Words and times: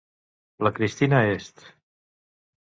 La 0.57 0.71
Cristina 0.73 1.21
est 1.27 1.61